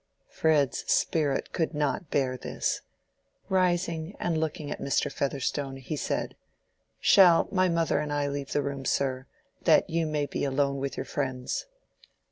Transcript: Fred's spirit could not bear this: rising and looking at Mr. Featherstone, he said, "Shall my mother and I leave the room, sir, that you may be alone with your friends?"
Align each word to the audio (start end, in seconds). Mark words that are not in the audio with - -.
Fred's 0.31 0.79
spirit 0.91 1.53
could 1.53 1.75
not 1.75 2.09
bear 2.09 2.35
this: 2.35 2.81
rising 3.49 4.15
and 4.19 4.35
looking 4.35 4.71
at 4.71 4.79
Mr. 4.81 5.11
Featherstone, 5.11 5.77
he 5.77 5.95
said, 5.95 6.35
"Shall 6.99 7.47
my 7.51 7.69
mother 7.69 7.99
and 7.99 8.11
I 8.11 8.27
leave 8.27 8.51
the 8.51 8.63
room, 8.63 8.83
sir, 8.83 9.27
that 9.61 9.91
you 9.91 10.07
may 10.07 10.25
be 10.25 10.43
alone 10.43 10.79
with 10.79 10.97
your 10.97 11.05
friends?" 11.05 11.67